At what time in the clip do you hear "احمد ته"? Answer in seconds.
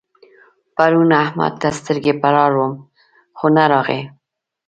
1.23-1.67